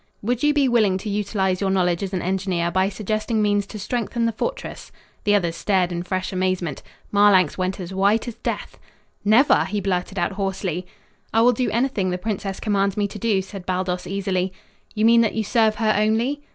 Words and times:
"Would 0.23 0.41
you 0.41 0.51
be 0.51 0.67
willing 0.67 0.97
to 0.97 1.11
utilize 1.11 1.61
your 1.61 1.69
knowledge 1.69 2.01
as 2.01 2.11
an 2.11 2.23
engineer 2.23 2.71
by 2.71 2.89
suggesting 2.89 3.39
means 3.39 3.67
to 3.67 3.77
strengthen 3.77 4.25
the 4.25 4.31
fortress?" 4.31 4.91
The 5.25 5.35
others 5.35 5.55
stared 5.55 5.91
in 5.91 6.01
fresh 6.01 6.33
amazement. 6.33 6.81
Marlanx 7.11 7.55
went 7.55 7.79
as 7.79 7.93
white 7.93 8.27
as 8.27 8.33
death. 8.33 8.79
"Never!" 9.23 9.65
he 9.65 9.79
blurted 9.79 10.17
out 10.17 10.31
hoarsely. 10.31 10.87
"I 11.35 11.41
will 11.43 11.53
do 11.53 11.69
anything 11.69 12.09
the 12.09 12.17
princess 12.17 12.59
commands 12.59 12.97
me 12.97 13.07
to 13.09 13.19
do," 13.19 13.43
said 13.43 13.67
Baldos 13.67 14.07
easily. 14.07 14.51
"You 14.95 15.05
mean 15.05 15.21
that 15.21 15.35
you 15.35 15.43
serve 15.43 15.75
her 15.75 15.93
only?" 15.95 16.41